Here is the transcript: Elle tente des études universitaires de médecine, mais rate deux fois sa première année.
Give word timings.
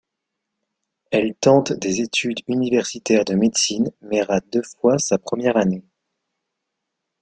Elle 1.11 1.35
tente 1.35 1.73
des 1.73 2.01
études 2.01 2.39
universitaires 2.47 3.23
de 3.23 3.35
médecine, 3.35 3.91
mais 4.01 4.23
rate 4.23 4.51
deux 4.51 4.63
fois 4.63 4.97
sa 4.97 5.19
première 5.19 5.57
année. 5.57 5.83